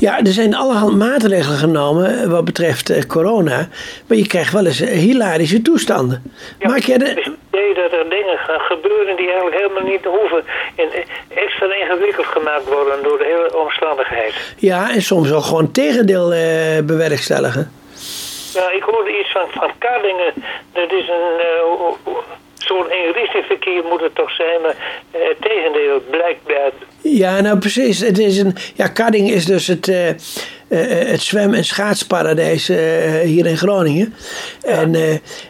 Ja, 0.00 0.18
er 0.18 0.32
zijn 0.32 0.54
allerhand 0.54 0.96
maatregelen 0.96 1.58
genomen 1.58 2.30
wat 2.30 2.44
betreft 2.44 3.06
corona. 3.06 3.68
Maar 4.06 4.16
je 4.16 4.26
krijgt 4.26 4.52
wel 4.52 4.66
eens 4.66 4.78
hilarische 4.78 5.62
toestanden. 5.62 6.22
Ja, 6.58 6.68
Maak 6.68 6.78
jij 6.78 6.98
de... 6.98 7.10
idee 7.50 7.74
dat 7.74 7.92
er 7.92 8.10
dingen 8.10 8.38
gaan 8.38 8.60
gebeuren 8.60 9.16
die 9.16 9.26
eigenlijk 9.26 9.56
helemaal 9.56 9.90
niet 9.92 10.04
hoeven. 10.04 10.44
En 10.76 10.88
extra 11.28 11.74
ingewikkeld 11.74 12.26
gemaakt 12.26 12.68
worden 12.68 13.02
door 13.02 13.18
de 13.18 13.24
hele 13.24 13.58
omstandigheid. 13.64 14.34
Ja, 14.56 14.90
en 14.90 15.02
soms 15.02 15.32
ook 15.32 15.44
gewoon 15.44 15.72
tegendeel 15.72 16.32
eh, 16.32 16.82
bewerkstelligen. 16.84 17.72
Ja, 18.54 18.70
ik 18.70 18.82
hoorde 18.82 19.18
iets 19.18 19.32
van, 19.32 19.46
van 19.50 19.70
Kardingen. 19.78 20.32
Dat 20.72 20.92
is 20.92 21.08
een 21.08 21.40
uh, 21.48 22.14
zo'n 22.54 22.88
eenrichtingverkeer 22.88 23.84
moet 23.84 24.00
het 24.00 24.14
toch 24.14 24.30
zijn, 24.30 24.60
maar 24.60 24.76
het 25.10 25.36
tegendeel 25.40 26.02
blijkbaar. 26.10 26.70
Ja, 27.10 27.40
nou 27.40 27.58
precies. 27.58 28.00
Het 28.00 28.18
is 28.18 28.38
een, 28.38 28.54
ja, 28.74 28.86
Kardingen 28.86 29.34
is 29.34 29.44
dus 29.44 29.66
het, 29.66 29.88
uh, 29.88 29.96
het 31.08 31.22
zwem- 31.22 31.54
en 31.54 31.64
schaatsparadijs 31.64 32.66
hier 33.24 33.46
in 33.46 33.56
Groningen. 33.56 34.14
En, 34.62 34.94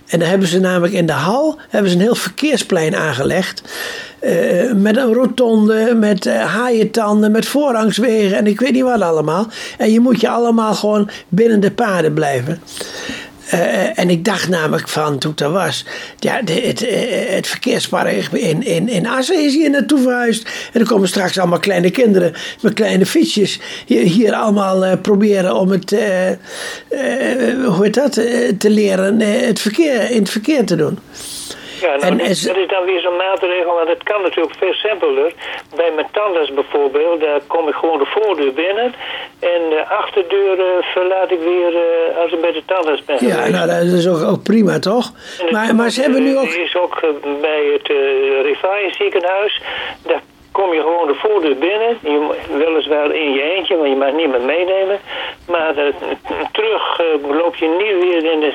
en 0.07 0.19
daar 0.19 0.29
hebben 0.29 0.49
ze 0.49 0.61
namelijk 0.61 0.93
in 0.95 1.07
de 1.07 1.13
hal 1.13 1.59
hebben 1.69 1.91
ze 1.91 1.97
een 1.97 2.03
heel 2.03 2.15
verkeersplein 2.15 2.97
aangelegd. 2.97 3.63
met 4.75 4.97
een 4.97 5.13
rotonde, 5.13 5.95
met 5.95 6.25
haaientanden, 6.35 7.31
met 7.31 7.47
voorrangswegen 7.47 8.37
en 8.37 8.47
ik 8.47 8.61
weet 8.61 8.73
niet 8.73 8.83
wat 8.83 9.01
allemaal. 9.01 9.47
En 9.79 9.93
je 9.93 10.01
moet 10.01 10.21
je 10.21 10.29
allemaal 10.29 10.75
gewoon 10.75 11.11
binnen 11.29 11.61
de 11.61 11.71
paden 11.71 12.15
blijven. 12.15 12.61
Uh, 13.55 13.99
en 13.99 14.11
ik 14.11 14.25
dacht 14.25 14.49
namelijk 14.49 14.89
van 14.89 15.19
toen 15.19 15.33
daar 15.35 15.51
was, 15.51 15.85
ja, 16.19 16.41
het, 16.45 16.83
uh, 16.83 16.89
het 17.29 17.47
verkeerspark 17.47 18.27
in, 18.33 18.63
in, 18.63 18.89
in 18.89 19.07
Assen 19.07 19.45
is 19.45 19.55
hier 19.55 19.71
naartoe 19.71 20.01
verhuisd. 20.01 20.49
En 20.73 20.81
er 20.81 20.87
komen 20.87 21.09
straks 21.09 21.39
allemaal 21.39 21.59
kleine 21.59 21.91
kinderen 21.91 22.35
met 22.61 22.75
kleine 22.75 23.07
fietsjes 23.07 23.61
hier, 23.87 24.35
allemaal 24.35 24.87
uh, 24.87 24.93
proberen 25.03 25.55
om 25.55 25.71
het, 25.71 25.91
hoe 27.65 27.79
heet 27.83 27.95
dat, 27.95 28.13
te 28.59 28.71
leren 28.71 29.21
het 29.21 29.61
verkeer, 29.61 30.11
in 30.11 30.21
het 30.21 30.31
verkeer 30.31 30.65
te 30.65 30.77
doen. 30.77 30.99
Ja, 31.81 31.97
nou, 31.97 32.01
en, 32.01 32.19
dat, 32.19 32.27
is 32.29 32.43
dan 32.69 32.85
weer 32.85 33.01
zo'n 33.01 33.17
maatregel, 33.17 33.75
want 33.75 33.89
het 33.89 34.03
kan 34.03 34.23
natuurlijk 34.23 34.57
veel 34.59 34.73
simpeler. 34.73 35.33
Bij 35.77 35.91
mijn 35.95 36.07
tandarts 36.13 36.53
bijvoorbeeld, 36.53 37.21
daar 37.21 37.41
kom 37.47 37.69
ik 37.69 37.75
gewoon 37.75 37.99
de 37.99 38.05
voordeur 38.05 38.53
binnen. 38.53 38.95
En 39.41 39.61
de 39.71 39.85
achterdeur 39.89 40.59
uh, 40.59 40.65
verlaat 40.81 41.31
ik 41.31 41.41
weer 41.41 41.73
uh, 41.73 42.19
als 42.23 42.33
ik 42.33 42.41
bij 42.41 42.53
de 42.53 42.63
tandarts 42.67 43.05
ben 43.05 43.27
Ja, 43.27 43.49
nou 43.49 43.67
dat 43.67 43.99
is 43.99 44.09
ook, 44.09 44.23
ook 44.23 44.43
prima 44.43 44.79
toch? 44.79 45.13
Maar, 45.51 45.75
maar 45.75 45.91
ze 45.91 46.01
hebben 46.01 46.23
nu 46.23 46.39
ook... 46.39 46.49
is 46.49 46.77
ook 46.77 47.01
bij 47.41 47.65
het 47.73 47.89
uh, 47.89 48.93
ziekenhuis. 48.99 49.63
Daar 50.03 50.23
kom 50.53 50.73
je 50.73 50.81
gewoon 50.81 51.07
de 51.07 51.15
voordeur 51.15 51.57
binnen. 51.57 51.99
Je, 52.01 52.35
weliswaar 52.57 53.15
in 53.15 53.33
je 53.33 53.43
eentje, 53.43 53.77
want 53.77 53.89
je 53.89 53.97
mag 53.97 54.13
niemand 54.13 54.45
meenemen. 54.45 54.99
Maar 55.47 55.75
terug 56.53 57.01
loop 57.43 57.55
je 57.57 57.69
niet 57.69 58.05
weer 58.05 58.33
in 58.33 58.41
de 58.41 58.53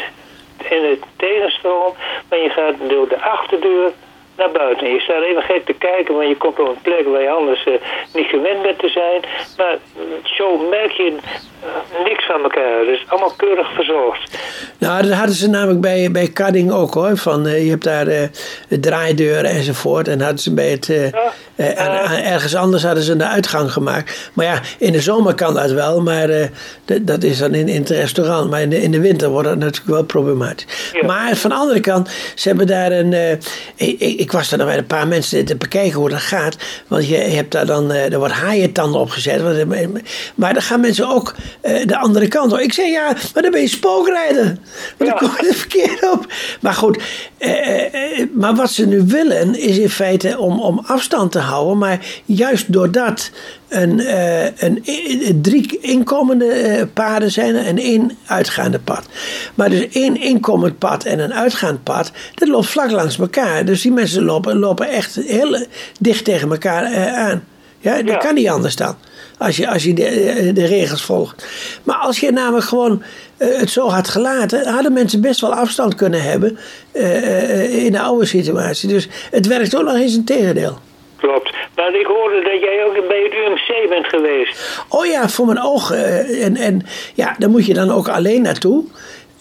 in 0.70 0.82
de 0.82 1.00
tegenstroom, 1.16 1.94
maar 2.30 2.40
je 2.40 2.50
gaat 2.50 2.76
door 2.88 3.08
de 3.08 3.22
achterdeur 3.22 3.92
naar 4.38 4.52
buiten. 4.52 4.90
Je 4.90 5.00
staat 5.00 5.24
even 5.24 5.42
gek 5.42 5.66
te 5.66 5.74
kijken, 5.74 6.16
want 6.16 6.28
je 6.28 6.38
komt 6.38 6.60
op 6.60 6.68
een 6.68 6.82
plek 6.82 7.06
waar 7.06 7.22
je 7.22 7.30
anders 7.30 7.66
uh, 7.66 7.74
niet 8.14 8.26
gewend 8.26 8.62
bent 8.62 8.80
te 8.80 8.90
zijn. 8.90 9.22
Maar 9.58 9.78
zo 10.24 10.58
merk 10.58 10.92
je 10.92 11.12
uh, 11.12 12.06
niks 12.06 12.26
van 12.26 12.44
elkaar. 12.44 12.86
Dus 12.86 13.06
allemaal 13.08 13.34
keurig 13.38 13.74
verzorgd. 13.74 14.38
Nou, 14.78 15.02
dat 15.02 15.12
hadden 15.12 15.36
ze 15.36 15.50
namelijk 15.50 15.82
bij, 15.82 16.12
bij 16.12 16.28
Carding 16.28 16.72
ook 16.72 16.94
hoor. 16.94 17.18
Van, 17.18 17.48
uh, 17.48 17.64
je 17.64 17.70
hebt 17.70 17.84
daar 17.84 18.06
de 18.06 18.80
draaideuren 18.80 19.52
enzovoort. 19.52 20.08
En 20.08 20.22
hadden 20.22 20.40
ze 20.40 20.54
bij 20.54 20.70
het, 20.70 20.86
ja. 21.56 22.24
ergens 22.24 22.56
anders 22.56 22.84
hadden 22.84 23.04
ze 23.04 23.12
een 23.12 23.24
uitgang 23.24 23.72
gemaakt. 23.72 24.32
Maar 24.34 24.46
ja, 24.46 24.62
in 24.80 24.92
de 24.92 25.02
zomer 25.02 25.36
kan 25.36 25.54
dat 25.54 25.72
wel, 25.72 26.02
maar 26.02 26.50
dat 27.02 27.24
is 27.24 27.38
dan 27.38 27.54
in, 27.54 27.68
in 27.68 27.80
het 27.80 27.90
restaurant. 27.90 28.50
Maar 28.50 28.62
in 28.62 28.70
de, 28.70 28.82
in 28.82 28.92
de 28.92 29.00
winter 29.00 29.30
wordt 29.30 29.48
dat 29.48 29.58
natuurlijk 29.58 29.90
wel 29.90 30.04
problematisch. 30.04 30.92
Ja. 30.94 31.06
Maar 31.06 31.36
van 31.36 31.50
de 31.50 31.56
andere 31.56 31.80
kant, 31.80 32.10
ze 32.36 32.48
hebben 32.48 32.68
daar 32.68 32.92
een. 32.92 33.40
Ik, 33.76 34.23
ik 34.24 34.32
was 34.32 34.52
er 34.52 34.58
dan 34.58 34.68
bij 34.68 34.78
een 34.78 34.86
paar 34.86 35.08
mensen 35.08 35.46
te 35.46 35.56
bekijken 35.56 36.00
hoe 36.00 36.10
dat 36.10 36.20
gaat. 36.20 36.58
Want 36.88 37.08
je 37.08 37.16
hebt 37.16 37.52
daar 37.52 37.66
dan, 37.66 37.92
uh, 37.92 38.12
er 38.12 38.18
wordt 38.18 38.34
haaientanden 38.34 39.02
opgezet. 39.02 39.68
Maar 40.36 40.54
dan 40.54 40.62
gaan 40.62 40.80
mensen 40.80 41.10
ook 41.10 41.36
uh, 41.64 41.86
de 41.86 41.98
andere 41.98 42.28
kant 42.28 42.52
op. 42.52 42.60
Ik 42.60 42.74
zeg 42.74 42.88
ja, 42.88 43.16
maar 43.34 43.44
dan 43.44 43.52
ben 43.52 43.62
je 43.62 43.68
spookrijder. 43.68 44.58
Want 44.98 45.10
dan 45.10 45.20
kom 45.20 45.32
je 45.42 45.48
er 45.48 45.56
verkeerd 45.56 46.12
op. 46.12 46.34
Maar 46.62 46.74
goed, 46.74 46.98
uh, 47.40 48.26
maar 48.34 48.56
wat 48.56 48.72
ze 48.72 48.88
nu 48.88 49.04
willen 49.08 49.60
is 49.60 49.78
in 49.78 49.90
feite 49.90 50.40
om, 50.40 50.60
om 50.60 50.82
afstand 50.86 51.32
te 51.32 51.40
houden. 51.40 51.78
Maar 51.78 52.00
juist 52.26 52.74
doordat 52.74 53.32
een, 53.74 54.00
uh, 54.00 54.46
een, 54.58 55.40
drie 55.42 55.80
inkomende 55.82 56.88
paden 56.94 57.32
zijn 57.32 57.56
en 57.56 57.78
één 57.78 58.18
uitgaande 58.26 58.80
pad. 58.80 59.06
Maar 59.56 59.70
dus 59.70 59.88
één 59.90 60.22
inkomend 60.22 60.78
pad 60.78 61.04
en 61.04 61.20
een 61.20 61.34
uitgaand 61.34 61.84
pad, 61.84 62.12
dat 62.36 62.48
loopt 62.48 62.68
vlak 62.68 62.92
langs 62.92 63.20
elkaar. 63.20 63.66
Dus 63.66 63.82
die 63.82 63.92
mensen 63.92 64.24
lopen, 64.24 64.58
lopen 64.58 64.90
echt 64.90 65.16
heel 65.16 65.66
dicht 66.00 66.26
tegen 66.26 66.52
elkaar 66.52 67.14
aan. 67.16 67.44
Ja, 67.80 68.02
dat 68.02 68.18
kan 68.18 68.34
niet 68.34 68.50
anders 68.50 68.76
dan. 68.76 68.96
Als 69.38 69.58
je, 69.58 69.70
als 69.70 69.84
je 69.84 69.94
de, 69.94 70.52
de 70.54 70.66
regels 70.66 71.04
volgt. 71.04 71.46
Maar 71.84 71.96
als 71.96 72.20
je 72.20 72.32
namelijk 72.32 72.66
gewoon 72.66 73.04
het 73.38 73.70
zo 73.70 73.90
had 73.90 74.10
gelaten, 74.10 74.68
hadden 74.68 74.94
mensen 74.94 75.22
best 75.22 75.42
wel 75.42 75.54
afstand 75.54 75.96
kunnen 75.96 76.24
hebben 76.24 76.58
uh, 76.94 77.86
in 77.86 77.92
de 77.92 78.00
oude 78.00 78.26
situatie. 78.26 78.90
Dus 78.90 79.08
het 79.32 79.48
werkt 79.48 79.76
ook 79.76 79.84
nog 79.84 79.96
eens 79.96 80.16
een 80.16 80.26
tegendeel. 80.26 80.80
Klopt. 81.16 81.53
Maar 81.76 81.96
ik 81.96 82.06
hoorde 82.06 82.42
dat 82.42 82.62
jij 82.62 82.86
ook 82.86 83.08
bij 83.08 83.22
het 83.24 83.34
UMC 83.34 83.90
bent 83.90 84.08
geweest. 84.08 84.80
Oh 84.90 85.06
ja, 85.06 85.30
voor 85.30 85.46
mijn 85.46 85.62
ogen. 85.62 86.26
en, 86.26 86.56
en 86.56 86.82
ja, 87.14 87.36
daar 87.38 87.50
moet 87.50 87.66
je 87.66 87.74
dan 87.74 87.92
ook 87.92 88.08
alleen 88.08 88.42
naartoe. 88.42 88.84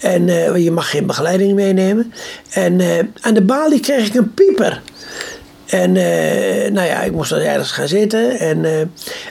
En 0.02 0.28
uh, 0.28 0.56
je 0.56 0.70
mag 0.70 0.90
geen 0.90 1.06
begeleiding 1.06 1.54
meenemen. 1.54 2.12
En 2.52 2.80
uh, 2.80 2.98
aan 3.20 3.34
de 3.34 3.42
balie 3.42 3.80
kreeg 3.80 4.06
ik 4.06 4.14
een 4.14 4.34
pieper. 4.34 4.80
En 5.72 5.94
uh, 5.94 6.70
nou 6.70 6.86
ja, 6.86 7.00
ik 7.02 7.12
moest 7.12 7.30
dan 7.30 7.38
ergens 7.38 7.72
gaan 7.72 7.88
zitten. 7.88 8.38
En, 8.38 8.64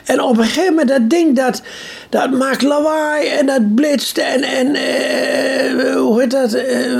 en 0.04 0.20
op 0.20 0.38
een 0.38 0.44
gegeven 0.44 0.70
moment, 0.70 0.88
dat 0.88 1.10
ding 1.10 1.36
dat, 1.36 1.62
dat 2.08 2.30
maakt 2.30 2.62
lawaai 2.62 3.28
en 3.28 3.46
dat 3.46 3.74
blitst. 3.74 4.18
En, 4.18 4.42
en 4.42 4.66
hoe 5.96 6.20
heet 6.20 6.30
dat? 6.30 6.50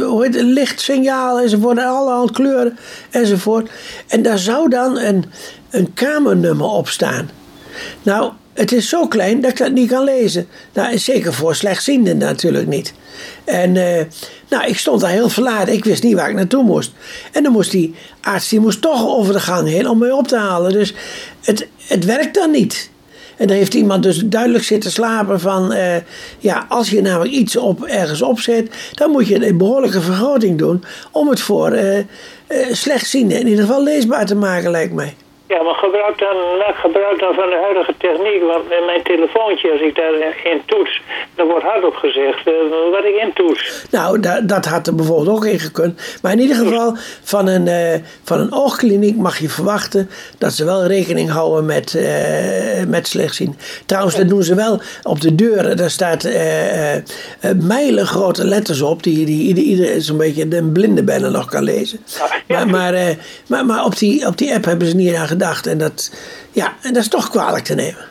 hoe 0.03 0.25
heet 0.25 0.35
het? 0.35 0.45
Lichtsignaal 0.45 1.41
enzovoort. 1.41 1.79
En 1.79 1.85
allerhand 1.85 2.31
kleuren 2.31 2.79
enzovoort. 3.11 3.71
En 4.09 4.23
daar 4.23 4.39
zou 4.39 4.69
dan 4.69 4.99
een, 4.99 5.25
een 5.71 5.95
kamernummer 5.95 6.67
op 6.67 6.89
staan. 6.89 7.31
Nou, 8.03 8.33
het 8.53 8.73
is 8.73 8.89
zo 8.89 9.09
klein 9.09 9.41
dat 9.41 9.51
ik 9.51 9.57
dat 9.57 9.73
niet 9.73 9.89
kan 9.89 10.05
lezen. 10.05 10.47
Nou, 10.73 10.99
zeker 10.99 11.33
voor 11.33 11.55
slechtzienden 11.55 12.19
natuurlijk 12.19 12.67
niet. 12.67 12.93
En 13.45 13.75
uh, 13.75 14.01
nou, 14.49 14.67
ik 14.67 14.79
stond 14.79 15.01
daar 15.01 15.11
heel 15.11 15.29
verlaten. 15.29 15.73
Ik 15.73 15.85
wist 15.85 16.03
niet 16.03 16.15
waar 16.15 16.29
ik 16.29 16.37
naartoe 16.37 16.65
moest. 16.65 16.93
En 17.33 17.43
dan 17.43 17.53
moest 17.53 17.71
die 17.71 17.95
arts 18.21 18.53
moest 18.53 18.81
toch 18.81 19.07
over 19.07 19.33
de 19.33 19.41
gang 19.41 19.69
heen 19.69 19.89
om 19.89 19.99
mij 19.99 20.11
op 20.11 20.29
te 20.29 20.37
halen. 20.37 20.73
Dus 20.73 20.95
het, 21.41 21.69
het 21.87 22.05
werkt 22.05 22.35
dan 22.35 22.51
niet. 22.51 22.91
En 23.37 23.47
dan 23.47 23.57
heeft 23.57 23.75
iemand 23.75 24.03
dus 24.03 24.23
duidelijk 24.25 24.65
zitten 24.65 24.91
slapen 24.91 25.41
van... 25.41 25.73
Uh, 25.73 25.97
ja, 26.39 26.67
als 26.69 26.91
je 26.91 27.01
namelijk 27.01 27.35
iets 27.35 27.57
op, 27.57 27.85
ergens 27.85 28.23
opzet... 28.23 28.71
dan 28.95 29.11
moet 29.11 29.27
je 29.27 29.47
een 29.47 29.59
behoorlijke 29.59 30.01
vergroting 30.01 30.59
doen... 30.59 30.85
om 31.11 31.29
het 31.29 31.41
voor 31.41 31.79
uh, 31.79 31.99
slechtzienden 32.73 33.41
in 33.41 33.47
ieder 33.47 33.65
geval 33.65 33.83
leesbaar 33.83 34.27
te 34.27 34.35
maken, 34.35 34.71
lijkt 34.71 34.93
mij. 34.93 35.15
Ja, 35.53 35.63
maar 35.63 35.75
gebruik 35.75 36.19
dan, 36.19 36.37
gebruik 36.75 37.19
dan 37.19 37.35
van 37.35 37.51
de 37.51 37.59
huidige 37.63 37.95
techniek. 37.99 38.43
Want 38.43 38.69
met 38.69 38.85
mijn 38.87 39.03
telefoontje, 39.03 39.73
als 39.73 39.81
ik 39.81 39.95
daarin 39.95 40.63
toets, 40.67 41.03
dan 41.35 41.47
wordt 41.47 41.65
hardop 41.65 41.95
gezegd 41.95 42.47
uh, 42.47 42.53
wat 42.91 43.05
ik 43.05 43.17
intoets. 43.27 43.87
Nou, 43.91 44.21
dat, 44.47 44.65
had 44.65 44.87
er 44.87 44.95
bijvoorbeeld 44.95 45.37
ook 45.37 45.45
in 45.45 45.59
gekund. 45.59 46.19
Maar 46.23 46.33
in 46.33 46.39
ieder 46.39 46.57
geval, 46.57 46.97
van 47.23 47.47
een, 47.49 47.67
uh, 47.67 47.95
van 48.25 48.41
een 48.41 48.53
oogkliniek 48.53 49.17
mag 49.17 49.39
je 49.39 49.49
verwachten 49.49 50.11
dat 50.39 50.53
ze 50.53 50.65
wel 50.65 50.87
rekening 50.87 51.31
houden 51.31 51.67
met, 51.67 51.95
uh, 51.95 52.03
met 52.89 53.09
slechtzien. 53.09 53.57
Trouwens, 53.87 54.17
dat 54.17 54.29
doen 54.29 54.43
ze 54.43 54.55
wel 54.55 54.81
op 55.03 55.21
de 55.21 55.35
deuren. 55.35 55.77
Daar 55.77 55.91
staat 55.91 56.29
mijlen 57.57 58.07
grote 58.07 58.45
letters 58.45 58.81
op, 58.81 59.03
die, 59.03 59.27
die 59.27 59.65
iedereen 59.65 60.03
zo'n 60.03 60.17
beetje 60.17 60.49
de 60.49 60.63
blinde 60.63 61.03
bijna 61.03 61.29
nog 61.29 61.47
kan 61.47 61.63
lezen. 61.63 61.99
Ja, 62.49 62.65
maar, 62.65 62.93
maar, 62.93 63.17
maar, 63.47 63.67
maar 63.67 63.85
op, 63.85 63.99
die, 63.99 64.27
op 64.27 64.39
die 64.39 64.55
app 64.55 64.65
hebben 64.65 64.89
ze 64.89 64.95
niet 64.95 65.15
aan 65.15 65.29
gedaan. 65.29 65.51
En 65.63 65.79
dat, 65.79 66.11
ja, 66.53 66.77
en 66.83 66.93
dat 66.93 67.03
is 67.03 67.09
toch 67.09 67.31
kwalijk 67.31 67.65
te 67.65 67.75
nemen. 67.75 68.11